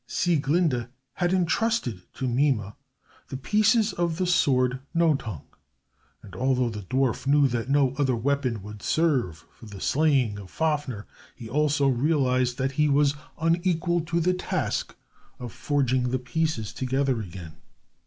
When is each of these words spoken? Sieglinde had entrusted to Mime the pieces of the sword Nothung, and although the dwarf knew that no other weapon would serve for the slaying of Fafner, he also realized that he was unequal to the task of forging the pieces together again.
Sieglinde 0.07 0.87
had 1.13 1.31
entrusted 1.31 2.11
to 2.15 2.27
Mime 2.27 2.73
the 3.29 3.37
pieces 3.37 3.93
of 3.93 4.17
the 4.17 4.25
sword 4.25 4.79
Nothung, 4.95 5.43
and 6.23 6.35
although 6.35 6.71
the 6.71 6.81
dwarf 6.81 7.27
knew 7.27 7.47
that 7.49 7.69
no 7.69 7.93
other 7.99 8.15
weapon 8.15 8.63
would 8.63 8.81
serve 8.81 9.45
for 9.51 9.67
the 9.67 9.79
slaying 9.79 10.39
of 10.39 10.49
Fafner, 10.49 11.05
he 11.35 11.47
also 11.47 11.87
realized 11.87 12.57
that 12.57 12.71
he 12.81 12.89
was 12.89 13.13
unequal 13.39 14.01
to 14.01 14.19
the 14.19 14.33
task 14.33 14.95
of 15.37 15.53
forging 15.53 16.09
the 16.09 16.17
pieces 16.17 16.73
together 16.73 17.19
again. 17.21 17.57